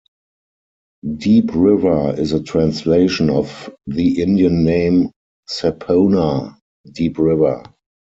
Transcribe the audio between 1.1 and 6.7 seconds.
Deep River is a translation of the Indian name "sapponah",